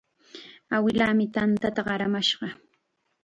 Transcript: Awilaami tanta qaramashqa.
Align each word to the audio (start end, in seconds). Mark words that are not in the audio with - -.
Awilaami 0.77 1.27
tanta 1.35 1.69
qaramashqa. 1.89 2.47